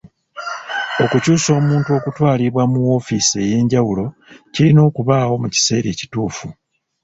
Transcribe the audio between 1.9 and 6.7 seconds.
okutwalibwa mu woofiisi ey'enjawulo kirina okubaawo mu kiseera ekituufu.